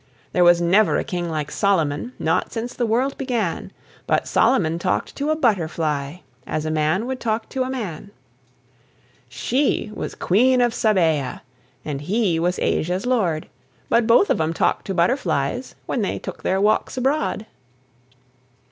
There 0.33 0.43
was 0.43 0.59
never 0.59 0.97
a 0.97 1.03
King 1.03 1.29
like 1.29 1.51
Solomon, 1.51 2.13
Not 2.17 2.51
since 2.51 2.73
the 2.73 2.87
world 2.87 3.15
began; 3.19 3.71
But 4.07 4.27
Solomon 4.27 4.79
talked 4.79 5.15
to 5.17 5.29
a 5.29 5.35
butterfly 5.35 6.15
As 6.47 6.65
a 6.65 6.71
man 6.71 7.05
would 7.05 7.19
talk 7.19 7.47
to 7.49 7.61
a 7.61 7.69
man. 7.69 8.09
She 9.29 9.91
was 9.93 10.15
Queen 10.15 10.59
of 10.59 10.73
Sabaea 10.73 11.41
And 11.85 12.01
he 12.01 12.39
was 12.39 12.57
Asia's 12.57 13.05
Lord 13.05 13.47
But 13.89 13.99
they 14.01 14.05
both 14.07 14.31
of 14.31 14.41
'em 14.41 14.55
talked 14.55 14.87
to 14.87 14.95
butterflies 14.95 15.75
When 15.85 16.01
they 16.01 16.17
took 16.17 16.41
their 16.41 16.59
walks 16.59 16.97
abroad. 16.97 17.45